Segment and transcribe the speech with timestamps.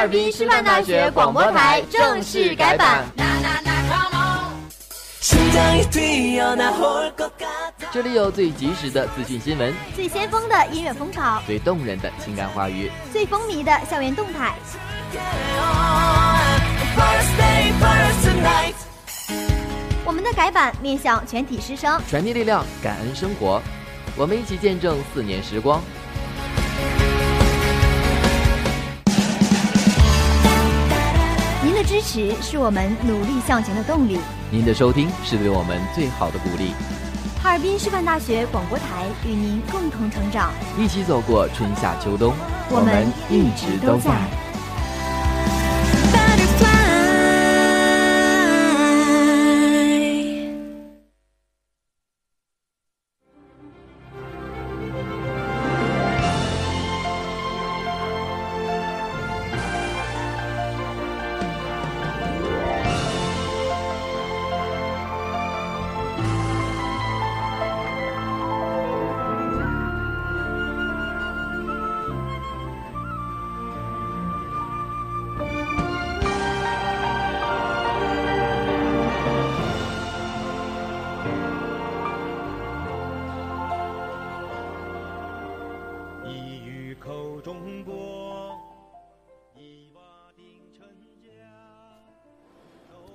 [0.00, 3.04] 哈尔滨师范大学广播台正式改版。
[7.92, 14.54] 这里有最及时的资讯新闻，最先锋的音乐风潮，最动人的情感话语，最风靡的校园动态。
[20.06, 23.60] 我们的改版面向全体师生，传递力量，感恩生活，
[24.16, 25.82] 我们一起见证四年时光。
[31.90, 34.16] 支持是我们努力向前的动力，
[34.48, 36.70] 您的收听是对我们最好的鼓励。
[37.42, 42.32] 哈尔滨师范大学广播台与您共同成长，一起走过春夏秋冬，
[42.70, 44.49] 我们一直都在。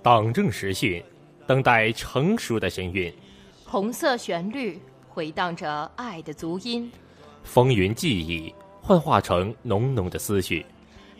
[0.06, 1.04] 党政时讯，
[1.48, 3.12] 等待成熟的神韵；
[3.66, 4.80] 红色旋律
[5.10, 6.92] 回荡着爱的足音，
[7.44, 10.64] 风云记忆幻化成浓浓的思绪，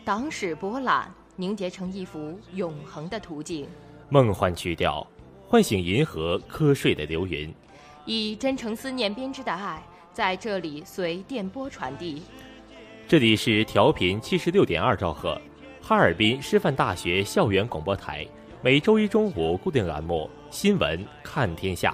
[0.04, 3.66] 党史博览凝结成一幅永恒的图景。
[4.08, 5.04] 梦幻曲调
[5.48, 7.52] 唤醒银河瞌睡的流云，
[8.04, 9.82] 以真诚思念编织的爱，
[10.12, 12.22] 在这里随电波传递。
[13.08, 15.36] 这里是调频七十六点二兆赫，
[15.82, 18.24] 哈尔滨师范大学校园广播台，
[18.66, 21.92] 每周一中午固定栏目《新闻看天下》。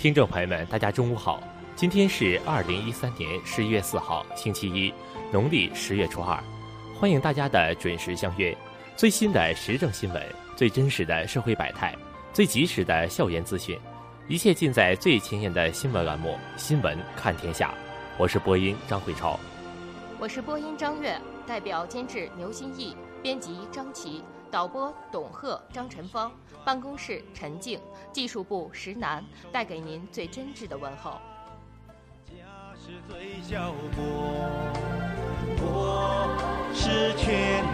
[0.00, 1.42] 听众朋友们，大家中午好，
[1.76, 4.90] 今天是二零一三年十一月四号，星期一，
[5.30, 6.42] 农历十月初二，
[6.98, 8.56] 欢迎大家的准时相约。
[8.96, 10.26] 最新的时政新闻，
[10.56, 11.94] 最真实的社会百态，
[12.32, 13.78] 最及时的校园资讯，
[14.26, 17.68] 一切尽在最前沿的新闻栏目《新闻看天下》。
[18.16, 19.38] 我是播音张慧超。
[20.18, 21.14] 我是播音张悦。
[21.46, 26.32] 代表监制牛新义，编辑张琪，导播董贺、张晨芳，
[26.64, 27.80] 办公室陈静，
[28.12, 31.12] 技术部石楠，带给您最真挚的问候。
[32.26, 32.34] 家
[32.74, 34.02] 是最小国，
[35.56, 36.28] 国
[36.74, 37.64] 是千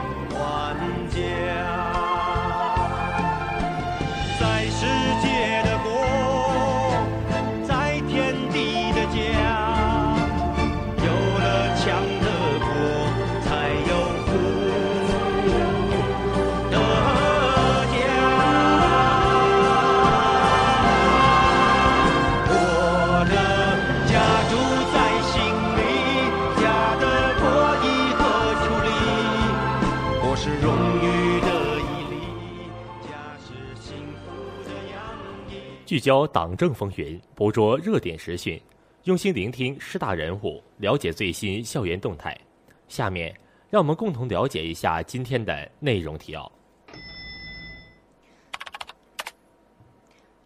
[35.96, 38.60] 聚焦党政风云，捕捉热点时讯，
[39.04, 42.38] 用心聆听师大人物，了解最新校园动态。
[42.86, 43.34] 下面，
[43.70, 46.52] 让我们共同了解一下今天的内容提要。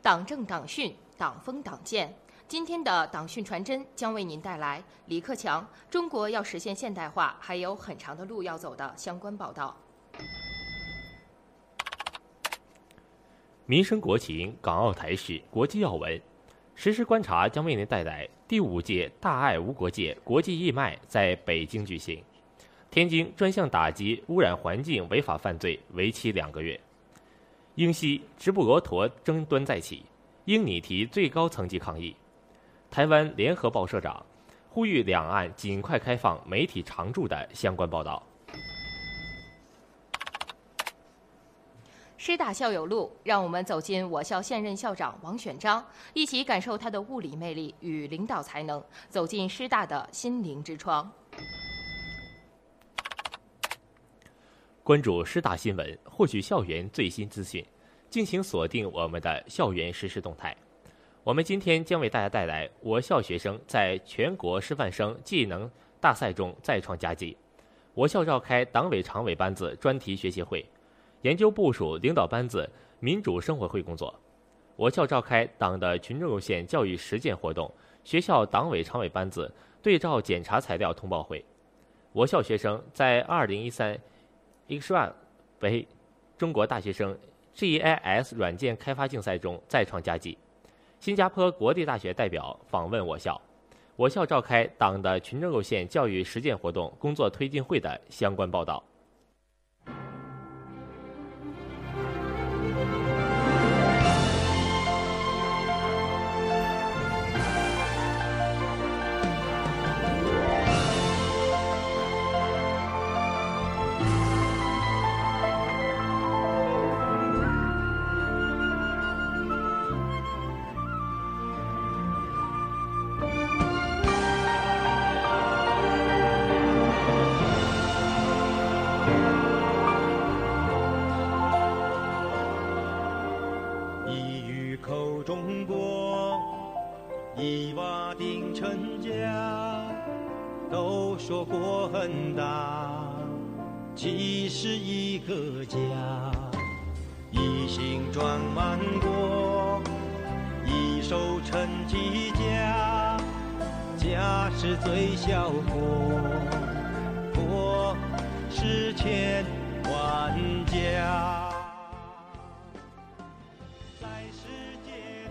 [0.00, 2.14] 党政党训，党风党建。
[2.46, 9.76] 今天的党训传真将为您带来李克强“中国要实现现代化还有很长的路要走”的相关报道。
[13.70, 16.20] 民生国情、港澳台事、国际要闻，
[16.74, 22.20] 实时观察将为您带来第五届“大爱无国界”国际义卖在北京举行。
[22.90, 26.80] 天津专项打击污染环境违法犯罪，为期两个月。
[27.76, 30.04] 英西直布罗陀争端再起，
[30.46, 32.16] 英拟提最高层级抗议。
[32.90, 34.26] 台湾联合报社长
[34.68, 38.20] 呼吁两岸尽快开放媒体常驻的相关报道。
[42.22, 45.82] 师大校友录，让我们走进我校现任校长王选章，
[46.12, 51.10] 一起感受他的物理魅力与领导才能，走进师大的心灵之窗。
[54.82, 57.64] 关注师大新闻，获取校园最新资讯，
[58.10, 60.54] 敬请锁定我们的校园实时动态。
[61.24, 67.34] 我们今天将为大家带来我校学生在全国师范生技能大赛中再创佳绩。
[67.94, 70.62] 我校召开党委常委班子专题学习会，
[71.22, 72.68] 研究部署领导班子
[72.98, 74.14] 民主生活会工作。
[74.76, 77.70] 我校召开党的群众路线教育实践活动，
[78.04, 79.52] 学校党委常委班子
[79.82, 81.44] 对照检查材料通报会。
[82.12, 83.98] 我校学生在二零一三
[84.68, 85.12] X1
[85.60, 85.86] 为
[86.38, 87.16] 中国大学生
[87.54, 90.38] GIS 软件开发竞赛中再创佳绩。
[90.98, 93.38] 新加坡国立大学代表访问我校，
[93.96, 98.82] 我校召开党的群众路线教育实践活动工作推进会的相关报道。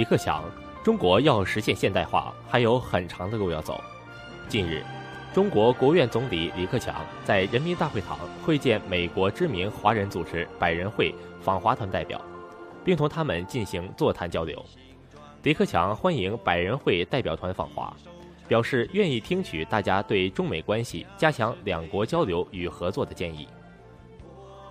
[0.00, 0.42] 李克强，
[0.82, 3.78] 中国要实现现代化还有很长的路要走。
[4.48, 4.82] 近日，
[5.34, 12.18] 中国国务院总理李克强在人民大会堂会见美国知名华人组织百人会访华团代表，
[12.82, 14.64] 并同他们进行座谈交流。
[15.42, 17.94] 李克强欢迎百人会代表团访华，
[18.48, 23.46] 表示愿意听取大家对中美关系加强两国交流与合作的建议。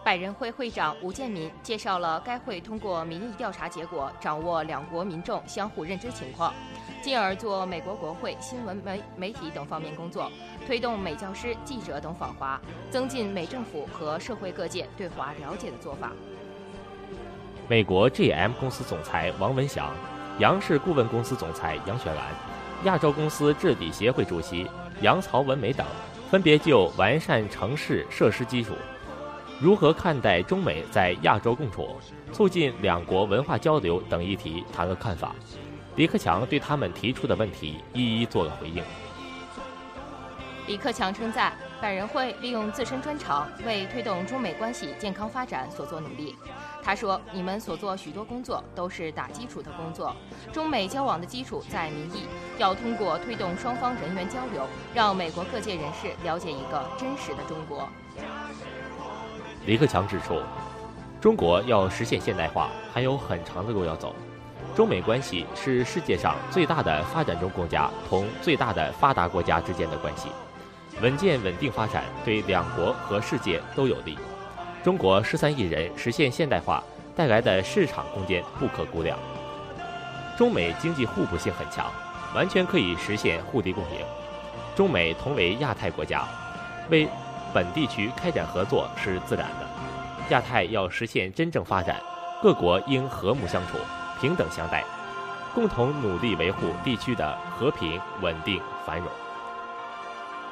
[0.03, 6.53] 百人会会长吴建民介绍了该会通过民意调查结果，掌握两国民众相互认知情况。
[7.01, 10.31] 进而做美国国会、新闻媒媒体等方面工作，
[10.65, 16.11] 推动美教师、记者等访华，增进美政府和社会各界对华了解的做法。
[17.67, 19.93] 美国 GM 公司总裁王文祥、
[20.39, 22.25] 杨氏顾问公司总裁杨雪兰、
[22.85, 24.67] 亚洲公司治理协会主席
[25.01, 25.85] 杨曹文美等，
[26.31, 28.73] 分别就完善城市设施基础、
[29.61, 31.97] 如何看待中美在亚洲共处、
[32.31, 35.35] 促进两国文化交流等议题谈了看法。
[35.97, 38.81] 李克强对他们提出的问题一一做了回应。
[40.65, 41.51] 李克强称赞
[41.81, 46.35] 百人会利用自身专长为推动中美关系健康发展所做努力。
[46.81, 50.15] 他说：“你们所做许多工作都是打基础的工作，
[50.53, 57.89] 中美交往的基础在民意，要通过推动双方人员交流，让美国各界人士了解一个真实的中国。”
[59.69, 60.41] 李克强指出，
[61.21, 64.15] 中国要实现现代化还有很长的路要走。
[64.75, 70.29] 中美关系是世界上最大的发展中国家同最大的发达国家之间的关系，
[71.03, 74.17] 稳健稳定发展对两国和世界都有利。
[74.83, 76.83] 中国十三亿人实现现代化
[77.15, 79.19] 带来的市场空间不可估量。
[80.35, 81.85] 中美经济互补性很强，
[82.33, 83.99] 完全可以实现互利共赢。
[84.75, 86.27] 中美同为亚太国家，
[86.89, 87.07] 为
[87.53, 89.67] 本地区开展合作是自然的。
[90.29, 91.99] 亚太要实现真正发展，
[92.41, 93.77] 各国应和睦相处。
[94.21, 94.83] 平等相待，
[95.55, 99.07] 共同努力维护地区的和平、稳定、繁荣。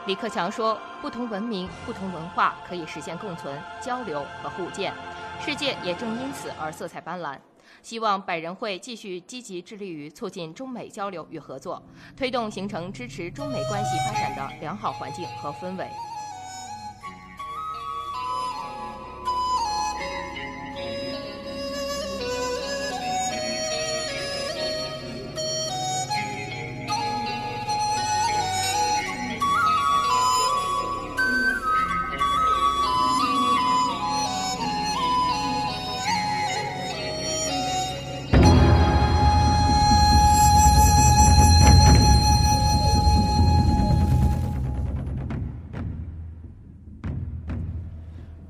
[0.06, 4.94] 李克强说：“不同文明、不同文化可以实现共存、交流和互鉴，
[5.42, 7.38] 世界也正因此而色彩斑斓。
[7.84, 11.84] 希望百人会继续积极致力于促进中美交流与合作，
[12.16, 15.86] 推动形成支持中美关系发展的良好环境和氛围。”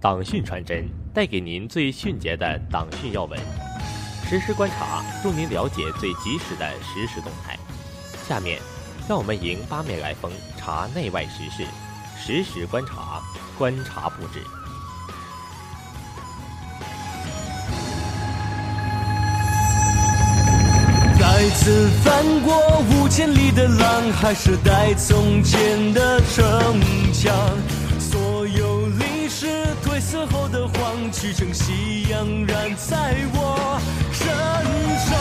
[0.07, 3.37] 党讯传真带给您最迅捷的党讯要闻，
[4.25, 7.59] 实时观察助您了解最及时的实时动态。
[8.25, 8.57] 下面，
[9.05, 11.67] 让我们迎八面来风，查内外时事，
[12.17, 13.21] 实时观察，
[13.57, 14.41] 观察布置。
[21.19, 26.79] 再次翻过五千里的浪，还是带从前的城
[27.11, 27.76] 墙。
[29.99, 33.79] 死后的黄曲成夕阳染在我
[34.11, 34.27] 身
[35.05, 35.17] 上。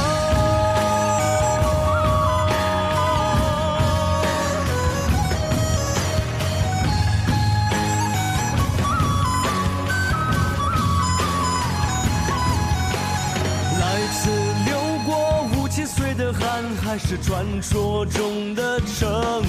[13.81, 14.31] 来自
[14.67, 15.11] 流过
[15.57, 19.43] 五千岁的汗，还是传说中的城？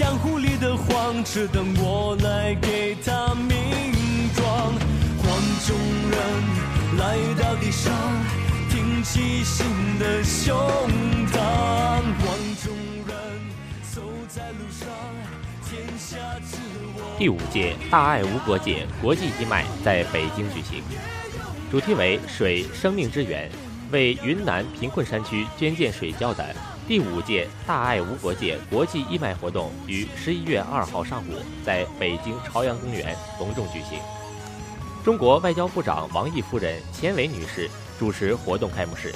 [0.00, 3.52] 江湖里的黄，只等我来给他名
[4.34, 4.46] 状。
[5.18, 5.28] 黄
[5.66, 5.76] 种
[6.10, 6.18] 人
[6.96, 7.92] 来到地上，
[8.70, 9.66] 挺起新
[9.98, 10.56] 的胸
[11.30, 11.38] 膛。
[12.16, 12.74] 黄种
[13.06, 13.14] 人
[13.92, 14.88] 走在路上，
[15.68, 16.16] 天下
[16.50, 16.56] 知
[16.96, 17.14] 我。
[17.18, 20.82] 第五届大爱无国界国际义卖在北京举行，
[21.70, 23.50] 主题为“水生命之源”，
[23.92, 26.56] 为云南贫困山区捐建水窖的。
[26.90, 34.00] 第五届大爱无国界国际义卖活动于十一月二号上午在北京朝阳公园隆重举行。
[35.04, 39.14] 中国外交部长王毅夫人钱伟女士主持活动开幕式。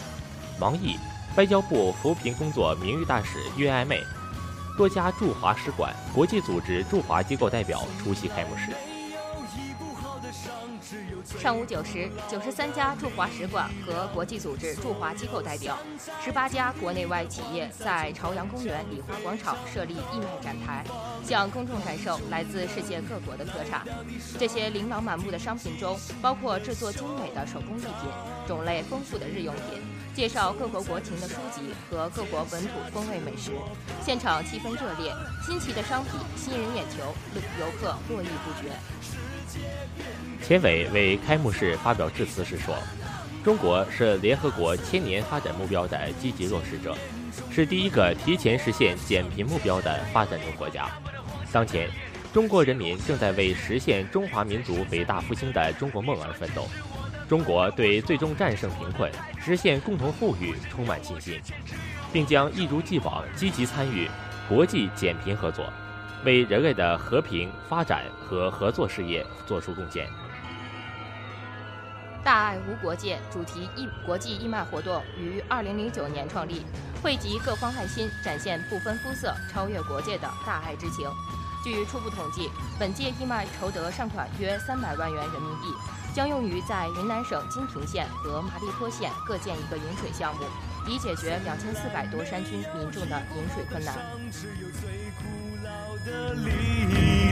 [0.61, 0.97] 王毅、
[1.37, 3.99] 外交部扶贫工作名誉大使岳爱妹、
[4.79, 8.94] 多家驻华使馆、国际组织驻华机构代表出席开幕式。
[11.25, 15.79] 上午九时，九十三家驻华使馆和国际组织驻华机构代表，
[16.23, 20.85] 十八家国内外企业在朝阳公园礼花广场设立义卖展台，
[21.25, 23.87] 向公众展售来自世界各国的特产。
[24.39, 28.11] 这些琳琅满目的商品中，包括制作精美的手工艺品、
[28.47, 29.83] 种类丰富的日用品、
[30.15, 33.53] 介绍各国国情的书籍和各国本土风味美食。
[34.05, 35.13] 现场气氛热烈，
[35.47, 36.99] 新奇的商品吸引人眼球，
[37.59, 38.71] 游客络绎不绝。
[40.43, 42.77] 钱伟为开幕式发表致辞时说
[43.43, 46.95] ：“中国是联合国千年发展目标的积极落实者，
[47.51, 50.87] 是第一个提前实现减贫目标的发展中国家。
[51.51, 51.89] 当前，
[52.33, 56.67] 中国人民正在为实现中华民族伟大复兴的中国梦而奋斗。
[57.27, 59.11] 中国对最终战胜贫困、
[59.43, 61.41] 实现共同富裕充满信心，
[62.13, 64.07] 并将一如既往积极参与
[64.47, 65.73] 国际减贫合作。”
[66.25, 70.09] 为人类的和平发展和合作事业作出贡献。
[72.25, 76.63] 大爱无国界主题义国际义卖活动于二零零九年创立，
[77.03, 81.07] 汇集各方爱心，展现不分肤色、超越国界的大爱之情。
[81.63, 85.67] 据初步统计，本届义卖筹得善款约三百万元人民币，
[86.15, 90.45] 将用于在云南省金平县和麻栗坡县各建一个饮水项目，
[90.89, 93.99] 以解决两千四百多山区民众的饮水困难。
[96.05, 96.51] 的力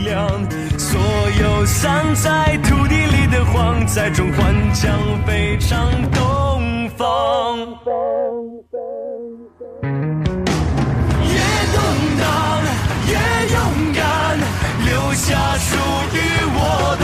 [0.05, 0.27] 量，
[0.79, 0.99] 所
[1.41, 7.59] 有散在土地里的黄，在中环将非常东方。
[11.23, 11.37] 越
[11.75, 11.77] 动
[12.19, 12.25] 荡，
[13.09, 13.13] 越
[13.53, 13.57] 勇
[13.95, 14.01] 敢，
[14.87, 15.71] 留下属
[16.15, 16.17] 于
[16.55, 16.59] 我
[16.99, 17.02] 的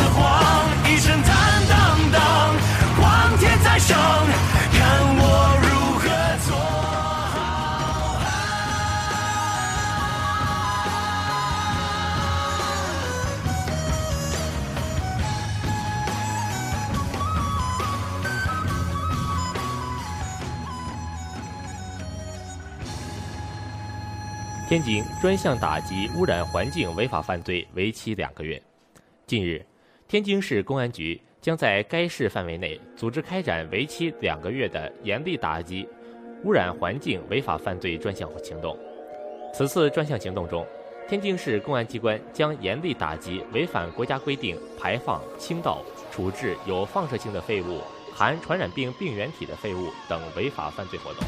[24.69, 28.63] 天津专项打击污染环境违法犯罪为期两个月。
[29.27, 29.65] 近日，
[30.07, 35.89] 天津市公安局将在该市范围内组织开展为期两个月的严厉打击
[36.45, 38.79] 污染环境违法犯罪专项行动。
[39.55, 40.67] 此次专项行动中，
[41.09, 47.81] 天津市公安机关将严厉打击违反国家规定排放、倾倒、处置有放射性的废物、
[48.13, 51.25] 含传染病病原体的废物等违法犯罪活动。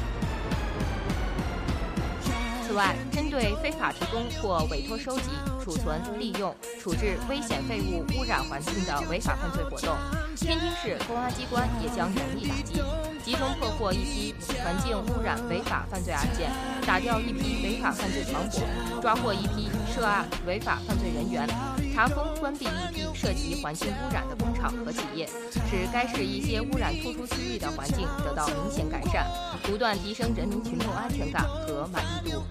[2.71, 5.25] 此外，针对非法提供或委托收集、
[5.63, 9.95] 储存、利用、处置危险废物污染环境的违法犯罪活动，
[10.37, 12.83] 天津市公安机关也将严厉打击，
[13.25, 16.51] 集中破获一批环境污染违法犯罪案件，
[16.87, 18.63] 打掉一批违法犯罪团伙，
[19.03, 21.47] 抓获一批涉案违法犯罪人员，
[21.95, 29.27] 查封关闭一批涉及环境污染的工厂和企业，使该市一些污染突出区域的环境得到明显改善，
[29.63, 32.43] 不断提升人民群众安全感和满意度。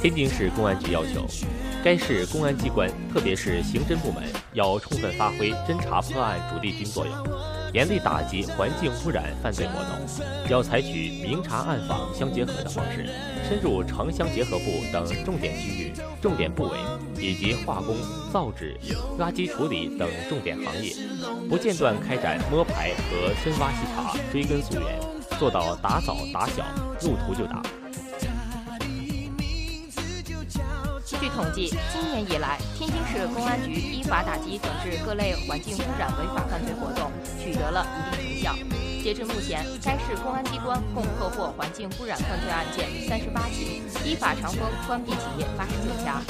[0.00, 1.26] 天津市公安局要求，
[1.82, 7.12] 该市公安机关，特别是刑侦部门，要充分发挥侦查破案主力军作用，
[7.72, 10.48] 严厉打击环境污染犯罪活动。
[10.48, 13.10] 要采取明察暗访相结合的方式，
[13.48, 16.78] 深入城乡结合部等重点区域、重点部委
[17.18, 17.96] 以及化工、
[18.32, 18.78] 造纸、
[19.18, 20.92] 垃圾处理等重点行业，
[21.50, 25.00] 不间断开展摸排和深挖细查，追根溯源，
[25.40, 26.64] 做到打早打小，
[27.00, 27.60] 入图就打。
[31.20, 37.10] 据统计，今年以来，天津市公安局依法打击整治各类环境污染违法犯罪活动，
[37.42, 38.54] 取得了一定成效。
[39.02, 46.22] 截至目前，该市公安机关共破获环境污染犯罪案件三十八起，依法查封关闭企业八十九家。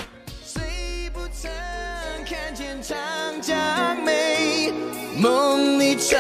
[2.24, 2.96] 看见长
[3.40, 3.57] 江
[4.05, 4.72] 美，
[5.20, 6.18] 梦里长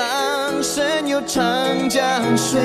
[0.62, 2.60] 生有长江水，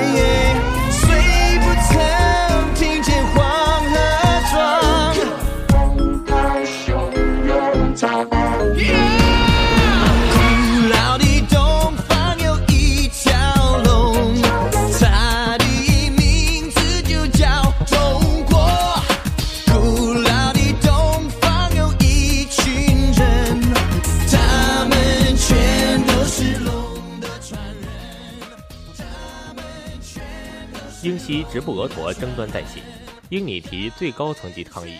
[31.53, 32.81] 直布罗陀争端再起，
[33.29, 34.97] 英拟提最高层级抗议。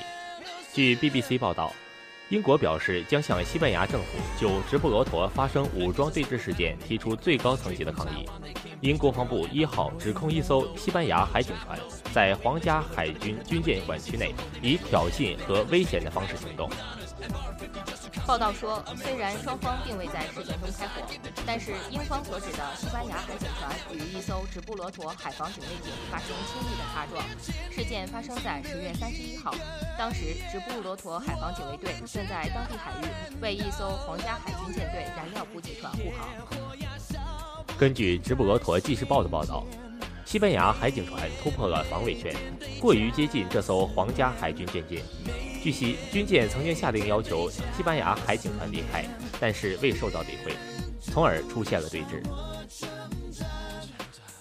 [0.72, 1.74] 据 BBC 报道。
[2.30, 8.28] 英国表示将向西班牙政府就直布罗陀发生武装对峙事件提出最高层级的抗议。
[8.82, 11.78] 英国防部一号指控一艘西班牙海警船
[12.12, 16.68] 在皇家海军军舰管区内以挑衅和危险的方式行动。
[18.26, 21.02] 报道说，虽然双方并未在事件中开火，
[21.46, 27.22] 但是英方所指的西班牙海警船与一艘直布罗陀海防警卫艇发生亲密的擦撞。
[27.72, 29.54] 事件发生在十月三十一号，
[29.98, 36.30] 当时直布罗陀海防警卫队正在当地海域为一艘皇家海军舰队燃料补给船护航。
[37.78, 39.66] 根据直布罗陀纪事报的报道，
[40.34, 42.36] 西班牙海警船突破了防卫圈，
[42.82, 45.00] 过于接近这艘皇家海军军舰。
[45.62, 49.06] 据悉，军舰曾经下令要求西班牙海警船离开，
[49.40, 50.56] 但是未受到理会，
[51.00, 52.24] 从而出现了对峙。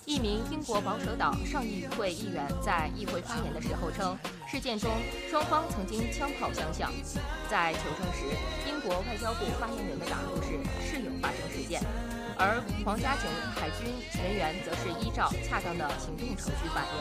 [0.07, 4.16] 一名英国保守党上议会议员在议会发言的时候称，
[4.50, 4.90] 事件中
[5.31, 6.90] 双方曾经枪炮相向。
[7.50, 8.24] 在求证时，
[8.66, 10.52] 英国外交部发言人的答复是
[10.88, 11.83] 是有发生事件，
[12.44, 13.87] 而皇家警海军
[14.20, 16.94] 人员则是依照恰当的行动程序反应。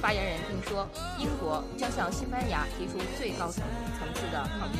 [0.00, 3.64] 发言人并说，英国将向西班牙提出最高层
[3.98, 4.76] 层次的抗议。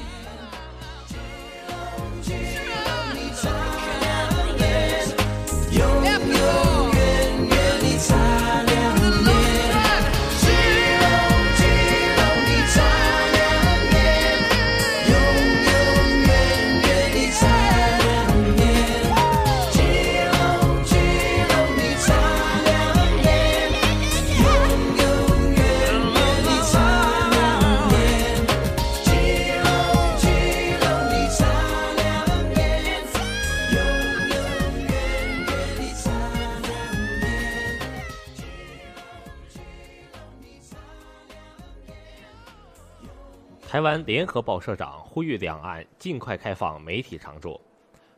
[43.76, 47.60] 台湾联合报社长呼吁两岸尽快开放媒体常驻。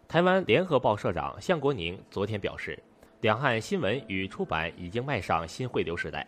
[0.07, 2.81] 台湾联合报社长向国宁昨天表示，
[3.23, 6.25] 两岸新闻与出版已经迈上新汇流时代，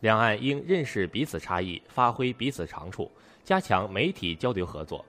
[0.00, 3.08] 两岸应认识彼此差异，发挥彼此长处，
[3.44, 5.04] 加强媒体交流合作。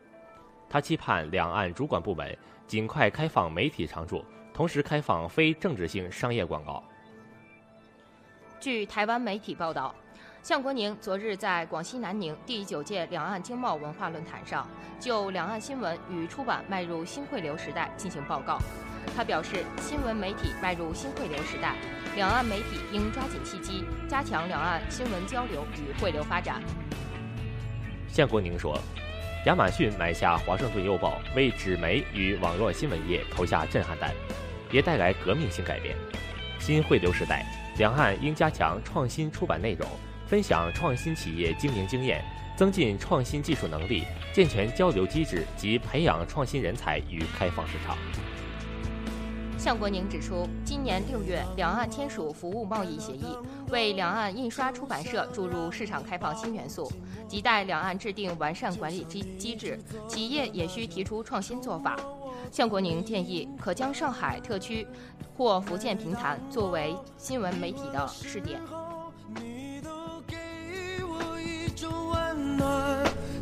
[0.69, 6.83] 他期盼两岸主管部门尽快开放媒体常驻，同时开放非政治性商业广告。
[8.59, 9.95] 据台湾媒体报道。
[10.43, 14.67] 向国宁昨日在广西南宁第九届两岸经贸文化论坛上，
[14.99, 18.59] 就两岸新闻与出版迈入新汇流时代进行报告。
[19.15, 21.77] 他表示，新闻媒体迈入新汇流时代，
[22.17, 26.61] 两岸媒体应抓紧契机，加强两岸新闻交流与汇流发展。
[28.09, 28.77] 向国宁说，
[29.45, 34.11] 亚马逊买下华盛顿邮报，为纸媒与网络新闻业投下震撼弹，
[34.69, 35.95] 也带来革命性改变。
[36.59, 37.45] 新汇流时代，
[37.77, 39.87] 两岸应加强创新出版内容。
[40.33, 47.95] 分享创新企业经营经验，增进创新技术能力，健全交流机制及培养创新人才与开放市场。
[49.59, 53.37] 向国宁指出，今年六月，两岸签署服务贸易协议，
[53.69, 56.91] 为两岸印刷出版社注入市场开放新元素。
[57.29, 61.95] 亟待两岸制定完善管理机机制，企业也需提出创新做法。
[62.51, 64.87] 向国宁建议，可将上海特区
[65.37, 68.59] 或福建平潭作为新闻媒体的试点。
[71.75, 72.67] 种温暖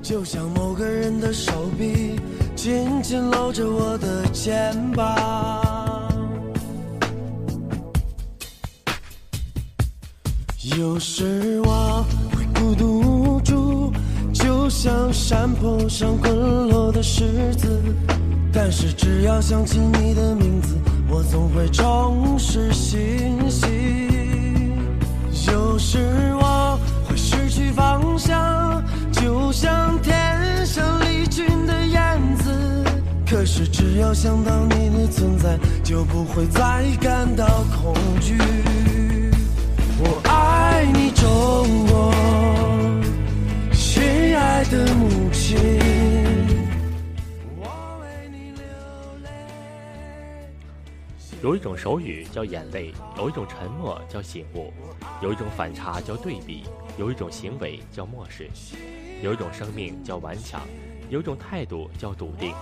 [0.01, 2.19] 就像某个人的手臂
[2.55, 6.09] 紧紧搂着我的肩膀，
[10.77, 13.91] 有时我会孤独无助，
[14.33, 17.81] 就像山坡上滚落的石子。
[18.53, 20.75] 但是只要想起你的名字，
[21.09, 24.09] 我总会重拾信心。
[25.47, 25.99] 有时
[26.39, 26.60] 我。
[29.51, 32.85] 像天上离群的燕子，
[33.29, 38.37] 可是只要想到你的存在，就不会再感到恐惧。
[39.99, 42.13] 我爱你，中国，
[43.73, 44.01] 亲
[44.37, 45.59] 爱的母亲。
[51.43, 54.71] 有一种手语叫眼泪，有一种沉默叫醒悟，
[55.23, 56.63] 有一种反差叫对比，
[56.97, 58.47] 有一种行为叫漠视。
[59.21, 60.61] 有一种生命叫顽强，
[61.09, 62.55] 有一种态度叫笃定，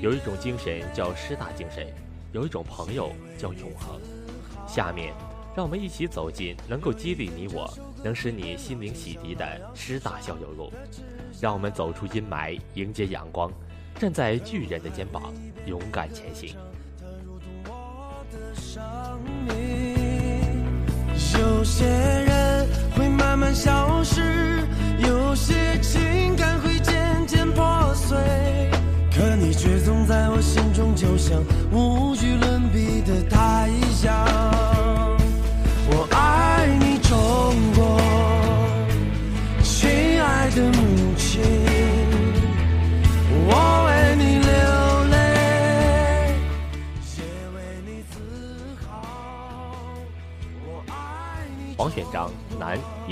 [0.00, 1.86] 有一种精神叫师大精神，
[2.32, 4.00] 有一种朋友叫永恒。
[4.66, 5.12] 下面，
[5.54, 7.70] 让我们一起走进能够激励你我、
[8.02, 10.72] 能使你心灵洗涤的师大校友路。
[11.38, 13.52] 让我们走出阴霾，迎接阳光，
[13.96, 15.34] 站在巨人的肩膀，
[15.66, 16.56] 勇敢前行。
[21.38, 21.84] 有些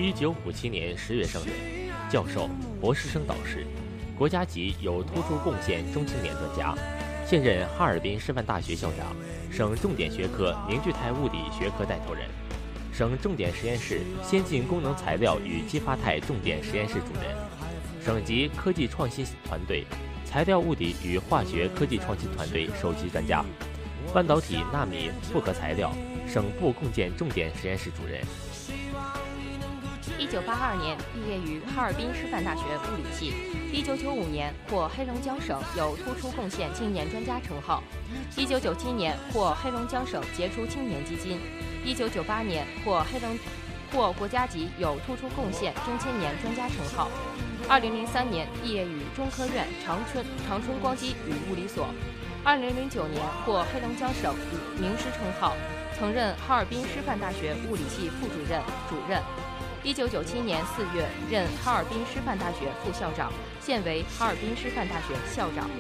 [0.09, 1.55] 一九五七年十月生人。
[2.09, 2.49] 教授、
[2.81, 3.67] 博士生导师，
[4.17, 6.75] 国家级有突出贡献中青年专家，
[7.27, 9.15] 现任哈尔滨师范大学校长，
[9.53, 12.25] 省重点学科凝聚态物理学科带头人，
[12.91, 17.37] 省重点实验室先进功能材料与激发态重点实验室主任，
[18.03, 19.85] 省级科技创新团队
[20.25, 23.45] 材料物理与化学科技创新团队首席专家，
[24.15, 25.93] 半导体纳米复合材料
[26.27, 28.23] 省部共建重点实验室主任。
[30.19, 33.35] 一九八二年毕业于哈尔滨师范大学物理系，
[33.73, 37.83] 一九九五年获黑龙江省有突出贡献青年专家称号，
[38.37, 41.41] 一九九七年获黑龙江省杰出青年基金，
[41.85, 43.39] 一九九八年获黑龙
[43.93, 47.09] 获国家级有突出贡献中青年专家称号，
[47.69, 51.89] 二零零三年毕业于中科院长春长春光机与物理所，
[52.45, 54.35] 二零零九年获黑龙江省
[54.79, 55.55] 名师称号，
[55.99, 59.23] 曾任哈尔滨师范大学物理系副主任、主任。
[59.85, 65.71] 一九九七年四月任哈尔滨师范大学副校长，现为哈尔滨师范大学校长。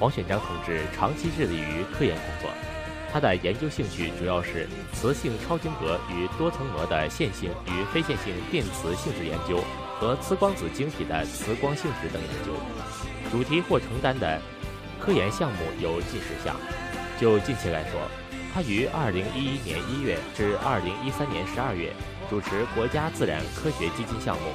[0.00, 2.50] 王选章同志长期致力于科研工作，
[3.12, 9.62] 他的研究兴趣主要是磁性超晶格与多层膜的线性与非线性电磁性质研究
[10.00, 12.52] 和磁光子晶体的磁光性质等研究。
[13.30, 14.40] 主题或承担的
[14.98, 16.56] 科研项目有近十项。
[17.20, 18.00] 就近期来说，
[18.52, 21.92] 他于二零一一年一月至二零一三年十二月
[22.28, 24.52] 主持国家自然科学基金项目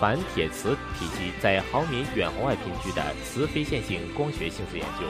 [0.00, 5.06] 反铁磁体系在毫米远红外频区的磁非线性光学性质研究。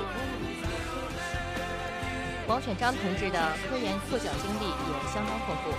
[2.46, 5.72] 王选章同志的科研获奖经历也相当丰富。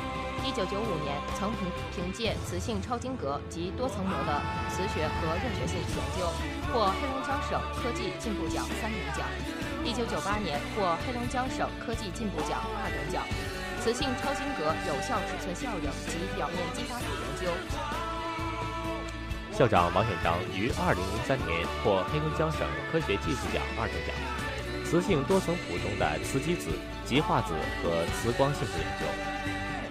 [0.43, 6.25] 一九九五年，曾凭凭借磁性超晶格及多层膜的磁学和热学性研究，
[6.73, 9.27] 获黑龙江省科技进步奖三等奖。
[9.85, 13.21] 一九九八年，获黑龙江省科技进步奖二等奖。
[13.79, 17.53] 磁性超晶格有效尺寸效应及表面激发组研究。
[19.53, 24.15] 校长王选章于二零零三年获黑龙江省科学技术奖二等奖，
[24.83, 26.71] 磁性多层谱中的磁极子、
[27.05, 29.05] 极化子和磁光性质研究。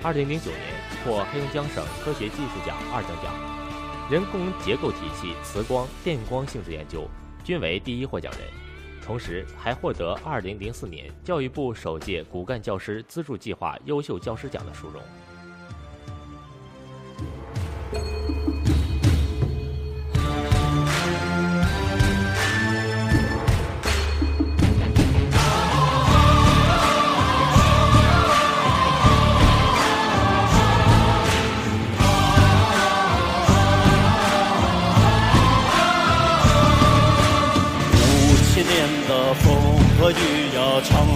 [0.02, 0.74] 二零零九年
[1.06, 3.30] 获黑龙江省科学技术奖二等奖，
[4.10, 7.08] 人工结构体系磁光电光性质研究
[7.44, 8.40] 均为第一获奖人，
[9.04, 15.02] 同时还获得2004年教育部首届骨干教师资助计划优秀教师奖的殊荣。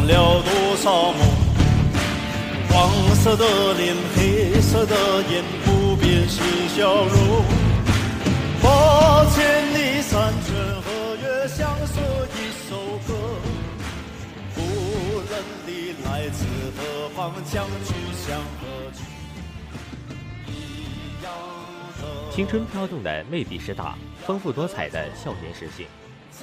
[0.08, 1.20] 了多少梦？
[2.70, 3.44] 黄色的
[3.74, 4.96] 脸，黑色的
[5.30, 7.44] 眼，不变是笑容。
[8.62, 10.88] 八千里山川河
[11.20, 12.00] 岳，像是
[12.34, 13.12] 一首歌。
[14.56, 14.60] 无
[15.28, 15.30] 论
[15.66, 16.46] 你来自
[16.78, 18.98] 何方，将去向何处，
[20.46, 21.30] 一样
[22.00, 22.34] 的。
[22.34, 23.94] 青春飘动的魅力师大，
[24.26, 25.86] 丰富多彩的校园实性，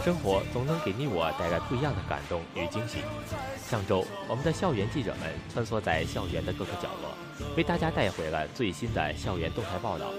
[0.04, 3.00] 生活总能给你我带来不一样的感动与惊喜。
[3.70, 7.12] 上周，我们的校园记者们穿梭在校园的各个角落，
[7.56, 10.12] 为大家带回了最新的校园动态报道。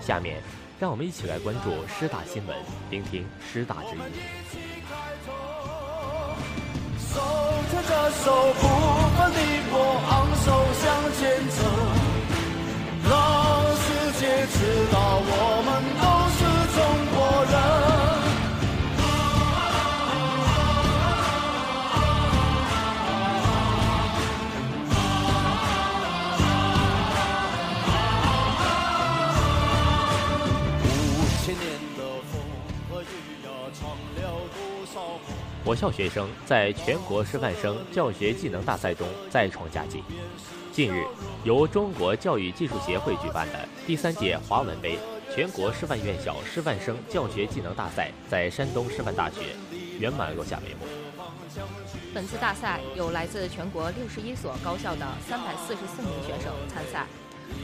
[0.00, 0.40] 下面，
[0.78, 2.56] 让我们一起来关注师大新闻，
[2.90, 4.02] 聆听师大之音。
[7.12, 7.20] 手
[7.70, 8.62] 牵着手，不
[9.16, 9.40] 分离
[9.72, 9.76] 我，
[10.08, 10.46] 昂首
[10.80, 10.84] 向
[11.18, 11.58] 前走，
[13.10, 13.10] 让
[13.76, 13.86] 世
[14.20, 14.56] 界知
[14.92, 15.61] 道我
[35.64, 40.02] 我校学生在全国师范生教学技能大赛中再创佳绩。
[40.72, 41.04] 近日，
[41.44, 44.98] 由中国教育技术协会举办的第三届华文杯
[45.32, 49.40] 全国师范院校师范生教学技能大赛在山东师范大学
[50.00, 50.86] 圆满落下帷幕。
[52.12, 57.06] 本次大赛有来自全国六十一所高校的三百四十四名选手参赛。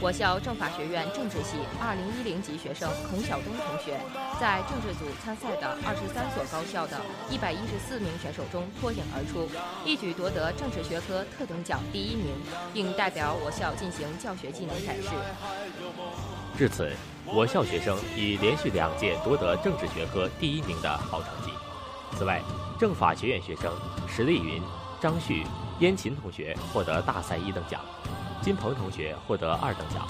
[0.01, 3.99] 我校政法学院政治系二零一零级学生孔晓东同学，
[4.39, 6.95] 在政治组参赛的二十三所高校的
[7.29, 9.49] 一百一十四名选手中脱颖而出，
[9.83, 12.31] 一举夺得政治学科特等奖第一名，
[12.73, 15.09] 并代表我校进行教学技能展示。
[16.57, 16.91] 至此，
[17.25, 21.51] 我校学生已连续两届夺得政治学科第一名的好成绩。
[22.17, 22.41] 此外，
[22.79, 23.71] 政法学院学生
[24.07, 24.61] 石丽云、
[24.99, 25.45] 张旭、
[25.79, 27.79] 燕琴同学获得大赛一等奖，
[28.41, 30.07] 金鹏同学获得二等奖。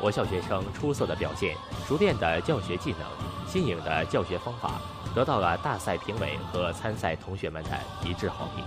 [0.00, 3.00] 我校学生出色的表现、熟练的教学技能、
[3.46, 4.80] 新颖的教学方法，
[5.14, 7.70] 得到了大赛评委和参赛同学们的
[8.04, 8.64] 一致好评。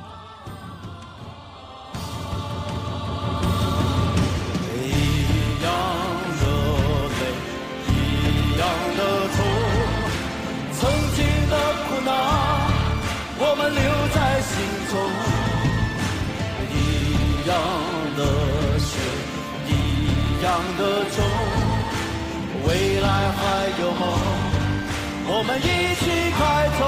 [25.38, 25.68] 我们一
[26.00, 26.40] 起开
[26.78, 26.80] 拓。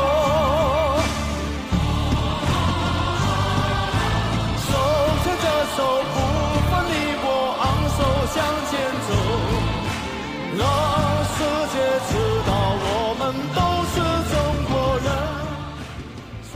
[4.64, 4.72] 手
[5.22, 5.78] 牵着手，
[6.14, 6.16] 不
[6.64, 6.96] 分你
[7.28, 7.28] 我，
[7.60, 8.00] 昂首
[8.32, 8.40] 向
[8.72, 8.72] 前
[9.04, 9.12] 走，
[10.56, 10.64] 让
[11.28, 11.38] 世
[11.74, 11.76] 界
[12.08, 12.10] 知
[12.48, 13.60] 道我们都
[13.92, 14.00] 是
[14.32, 14.34] 中
[14.72, 14.72] 国
[15.04, 15.08] 人。
[16.48, 16.56] 手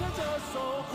[0.00, 0.20] 牵着
[0.52, 0.58] 手，
[0.90, 0.92] 不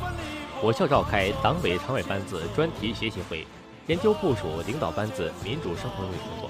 [0.00, 0.24] 分你
[0.56, 0.64] 我。
[0.68, 3.46] 我校召开党委常委班子专题学习会，
[3.88, 6.48] 研究部署领导班子民主生活会工作。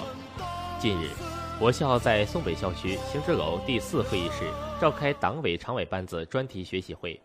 [0.79, 1.11] 近日，
[1.61, 7.21] 我校在松北校区行知楼第四会议室召开党委常委班子专题学习会，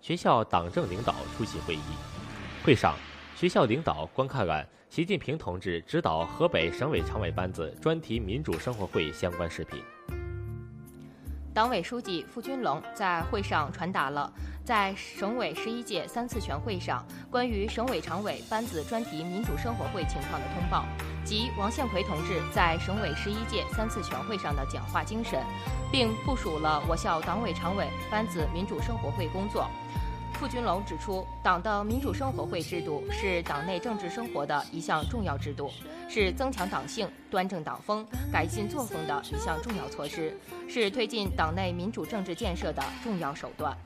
[0.00, 1.80] 学校党政领导出席会议。
[2.64, 2.94] 会上，
[3.34, 9.82] 学校领导观看了习近平同志指导河北省委常委班子专题民主生活会相关视频。
[11.52, 20.84] 党委书记付军龙在会上传达了在省委十一届三次全会上关于省委常委班子专题民主生活会情况的通报，
[21.24, 25.42] 及王献奎同志在省委十一届三次全会上的讲话精神，
[25.90, 29.68] 并部署了我校党委常委班子民主生活会工作。
[30.34, 35.70] 付军龙指出，党的民主生活会制度是党内政治生活的一项重要制度，
[36.08, 40.34] 是增强党性、端正党风、改进作风的一项重要措施，
[40.66, 43.76] 是推进党内民主政治建设的重要手段。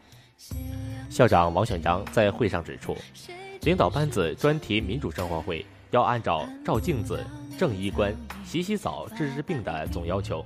[1.11, 2.97] 校长王选章在会上指出，
[3.62, 7.24] 领导班子专题民主生活会要按照照镜子、
[7.57, 8.12] 正衣冠、
[8.44, 10.44] 洗洗澡、治治病的总要求。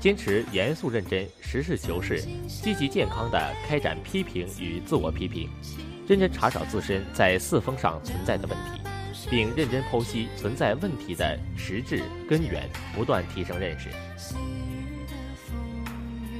[0.00, 5.50] 坚持严肃认真、实事求是、积极健康地开展批评与自我批评，
[6.08, 8.80] 认真查找自身在四风上存在的问题，
[9.28, 13.90] 并认真剖析存在问题的实质根源，不断提升认识。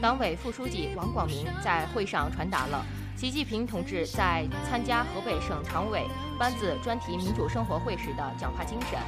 [0.01, 2.87] 党委副书记王广明在会上传达了
[3.21, 6.07] 习近平同志在参加河北省常委
[6.39, 8.99] 班子专题民主生活会时的讲话精神。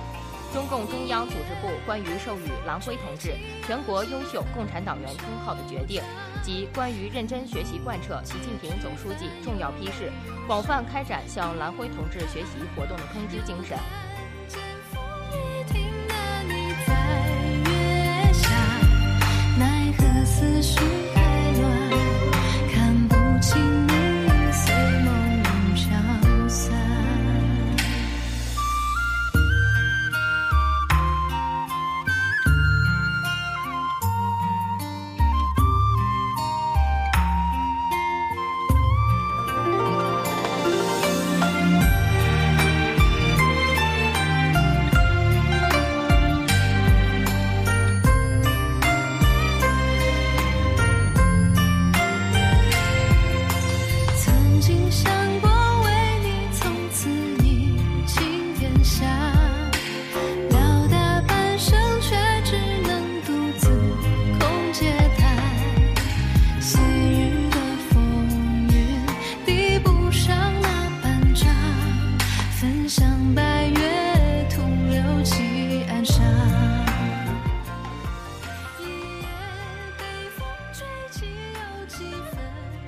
[0.52, 3.32] 中共中央组织部关于授予蓝辉同志
[3.66, 6.02] 全国优秀共产党员称号的决定，
[6.42, 10.12] 及关于认真学习贯彻习近平总书记重要批示、
[10.46, 13.78] 广泛开展向蓝辉同志学习活动的通知精神。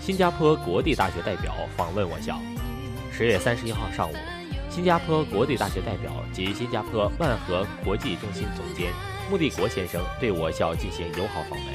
[0.05, 2.39] 新加坡国立大学代表访问我校。
[3.11, 4.15] 十月三十一号上午，
[4.69, 8.93] 新加坡国立大学代表及新加坡万和国际中心总监
[9.31, 11.69] 穆立国先生对我校进行友好访问。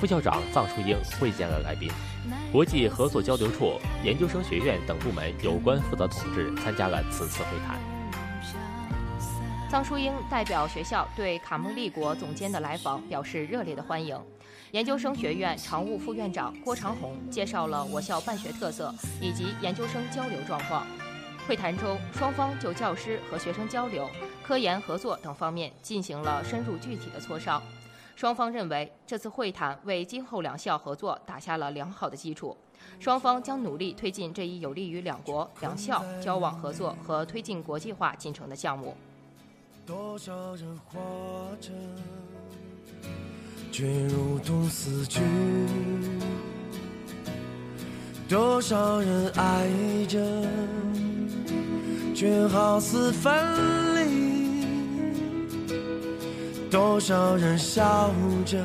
[0.00, 1.90] 副校长臧淑英会见了来宾，
[2.50, 7.78] 国际合作交流处、研究生学院等部门有关负责同志参加了此次会谈。
[9.70, 14.18] 臧淑英代表学校对卡穆立国总监的来访表示热烈的欢迎。
[14.72, 20.86] 研究生学院常务副院长郭长红介绍了我校办学特色以及研究生交流状况。
[21.46, 24.06] 会谈中，双方就教师和学生交流、
[24.42, 27.62] 科研合作等方面进行了深入具体的磋商。
[28.14, 32.54] 双方认为，这次会谈为今后两校合作打下了良好的基础。
[33.00, 38.94] 双方将努力推进这一有利于两国两校交往合作和推进国际化进程的项目。
[39.86, 40.98] 多少人活
[41.58, 41.70] 着，
[43.70, 45.20] 却如同死去；
[48.28, 49.68] 多少人爱
[50.08, 50.18] 着，
[52.14, 53.32] 却好似分
[53.94, 54.00] 离；
[56.70, 58.12] 多少人笑
[58.44, 58.58] 着，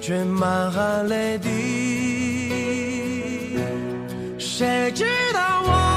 [0.00, 1.50] 却满含泪滴。
[4.38, 5.93] 谁知道我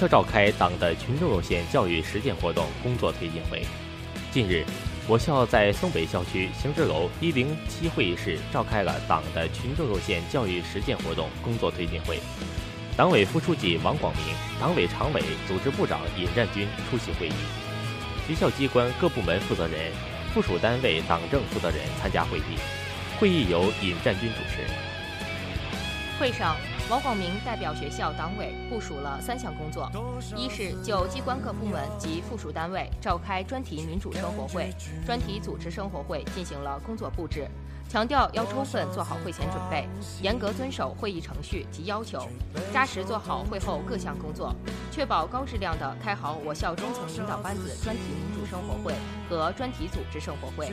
[0.00, 3.62] 校召开党的群众路线教育实践活动工作推进会。
[4.32, 4.64] 近日，
[5.06, 12.18] 我校在松北校区行知楼一零七会议室召开了党的群众路线教育实践活动工作推进会。
[12.96, 17.32] 党委副书记王广明、党委常委、组织部长尹占军出席会议。
[18.26, 19.92] 学校机关各部门负责人、
[20.32, 22.56] 附属单位党政负责人参加会议。
[23.18, 24.64] 会议由尹占军主持。
[26.18, 26.56] 会上，
[26.90, 29.88] 王广明代表学校党委部署了三项工作：
[30.36, 34.74] 一是就机关各部门及附属单位召开专题民主生活会、
[35.06, 37.46] 专题组织生活会进行了工作布置，
[37.88, 39.88] 强调要充分做好会前准备，
[40.20, 42.26] 严格遵守会议程序及要求，
[42.72, 44.52] 扎实做好会后各项工作，
[44.90, 48.92] 确保高质量地开好我校中层领导班子专题民主生活会
[49.28, 50.72] 和专题组织生活会。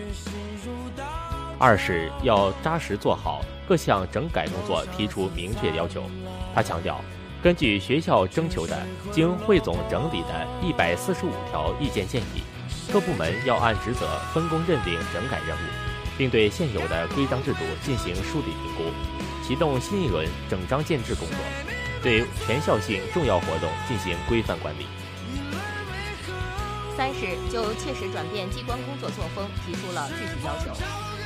[1.59, 6.03] 二是要扎实做好各项整改工作，提出明确要求。
[6.53, 7.01] 他强调，
[7.41, 8.77] 根据学校征求的、
[9.11, 12.43] 经汇总整理的一百四十五条意见建议，
[12.93, 15.59] 各部门要按职责分工认定整改任务，
[16.17, 18.91] 并对现有的规章制度进行梳理评估，
[19.43, 21.37] 启动新一轮整章建制工作，
[22.03, 24.85] 对全校性重要活动进行规范管理。
[26.95, 30.71] 三是就切实转变机关工作作风提出了具体要求，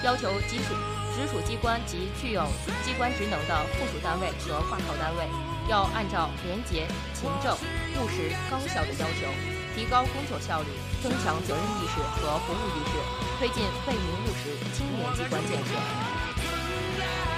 [0.03, 0.73] 要求直属
[1.15, 2.43] 直属机关及具有
[2.83, 5.27] 机关职能的附属单位和挂靠单位，
[5.69, 9.27] 要按照廉洁、勤政、务实、高效的要求，
[9.75, 10.67] 提高工作效率，
[11.03, 12.93] 增强责任意识和服务意识，
[13.37, 17.30] 推进为民务实清廉机关建设。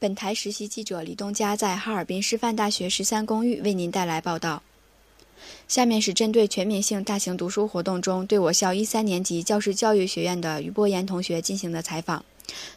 [0.00, 4.62] 本台实习记者李东佳在哈尔滨师范大学十三公寓为您带来报道。
[5.66, 12.24] 下面是针对全民性大型读书活动中对我校一三年级教师教育学院的于波岩同学进行的采访。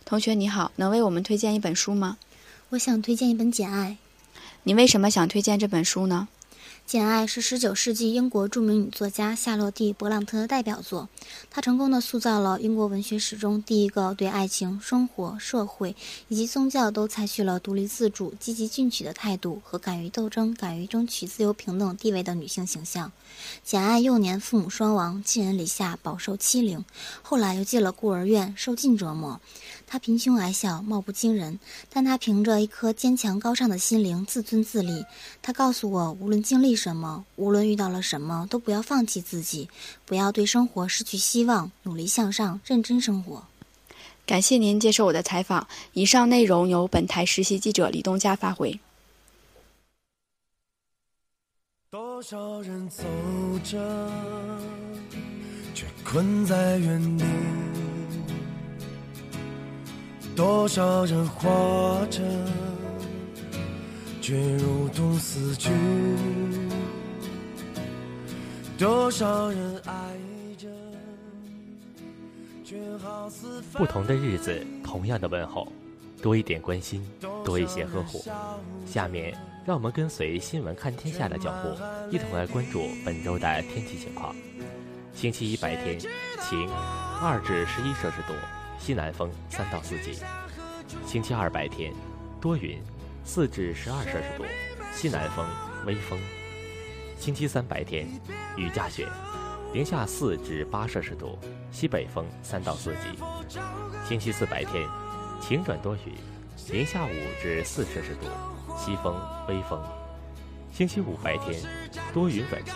[0.03, 2.17] 同学你好，能为我们推荐一本书吗？
[2.69, 3.97] 我想推荐一本《简爱》。
[4.63, 6.27] 你为什么想推荐这本书呢？
[6.91, 11.07] 《简爱》是19世纪英国著名女作家夏洛蒂·勃朗特的代表作，
[11.49, 15.95] 她成功地塑造了英国文学史中第一个对爱情、生活、社会
[16.27, 23.13] 以及宗教都采取了独立自主、积极进取的态度和敢于斗争、敢于争取自由平等地位的女性形象。
[23.63, 26.83] 简爱幼年父母双亡，寄人篱下，饱受欺凌，
[27.21, 29.39] 后来又进了孤儿院，受尽折磨。
[29.91, 35.05] 她贫穷矮小，貌不惊人，但他凭着一颗坚强高尚的心灵，自尊自立。
[35.41, 39.67] 他告诉我，无论经历什么，无论遇到了什么，都不要放弃自己，
[40.05, 43.43] 不要对生活失去希望，努力向上，认真生活。
[44.25, 45.67] 感谢您接受我的采访。
[45.91, 48.79] 以上内容由本台实习记者李东佳发回。
[51.89, 53.03] 多少人走
[53.65, 54.09] 着，
[55.75, 57.25] 却困在原地；
[60.35, 62.21] 多少人活着，
[64.21, 65.69] 却如同死去；
[68.77, 69.93] 多少人爱
[70.57, 70.67] 着，
[72.63, 75.71] 却好似不同的日子，同样的问候，
[76.21, 77.05] 多一点关心，
[77.43, 78.23] 多一些呵护。
[78.85, 84.33] 下面，让我们跟随新闻看天下的脚步，一同来关注本周的天气情况。
[85.13, 86.69] 星期一白天晴，
[87.21, 88.33] 二至十一摄氏度，
[88.81, 90.17] 西南风三到四级。
[91.05, 91.93] 星期二白天
[92.41, 92.81] 多云，
[93.23, 94.43] 四至十二摄氏度，
[94.91, 95.45] 西南风
[95.85, 96.19] 微风。
[97.15, 98.07] 星期三白天
[98.57, 99.07] 雨夹雪，
[99.71, 101.37] 零下四至八摄氏度，
[101.71, 103.59] 西北风三到四级。
[104.03, 104.89] 星期四白天
[105.39, 106.15] 晴转多云，
[106.75, 108.25] 零下五至四摄氏度，
[108.75, 109.15] 西风
[109.47, 109.79] 微风。
[110.73, 111.61] 星期五白天
[112.11, 112.73] 多云转晴，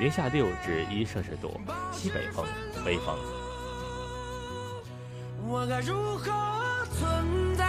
[0.00, 1.60] 零下六至一摄氏度，
[1.92, 2.44] 西北风，
[2.84, 3.16] 微风。
[5.46, 6.32] 我该如何
[6.98, 7.64] 存在？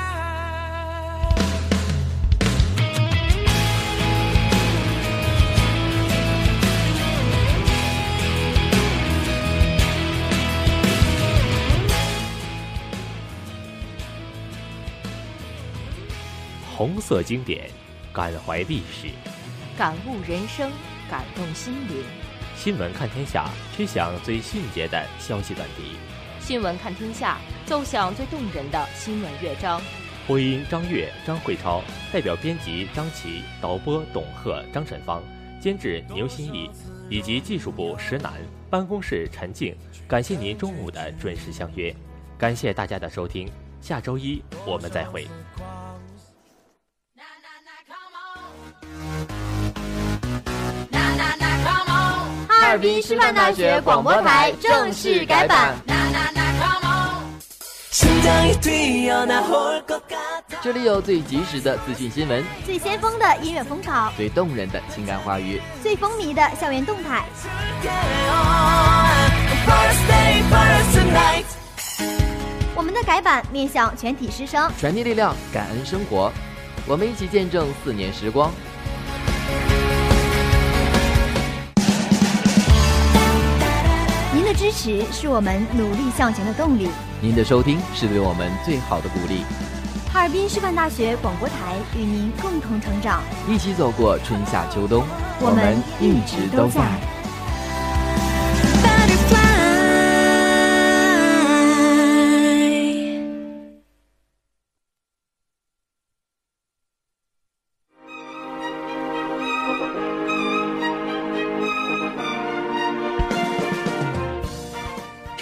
[16.75, 17.69] 红色经典，
[18.13, 19.09] 感怀历史，
[19.77, 20.71] 感悟人生，
[21.09, 22.03] 感动心灵。
[22.55, 25.97] 新闻看天下，吹响最迅捷的消息短笛。
[26.49, 27.37] 新闻看天下，
[27.67, 29.79] 奏响最动人的新闻乐章。
[30.25, 35.21] 播音张悦、张慧超，代表编辑张琪，导播董贺、张晨芳，
[35.61, 36.67] 监制牛新义，
[37.07, 38.33] 以及技术部石楠，
[38.67, 39.77] 办公室陈静。
[40.07, 41.95] 感谢您中午的准时相约，
[42.35, 43.47] 感谢大家的收听，
[43.79, 45.27] 下周一我们再会。
[52.47, 55.75] 哈尔滨师范大学广播台正式改版。
[60.61, 67.25] 这里有最及时的资讯新闻，最先锋的音乐风潮，最动人的情感话语，最风靡的校园动态。
[72.73, 76.31] 我们的改版面向全体师生，传递力量，感恩生活。
[76.87, 78.49] 我们一起见证四年时光。
[84.59, 86.89] 支持是我们努力向前的动力，
[87.21, 89.45] 您的收听是对我们最好的鼓励。
[90.11, 95.05] 哈尔滨师范大学广播台与您共同成长，一起走过春夏秋冬，
[95.39, 97.18] 我们一直都在。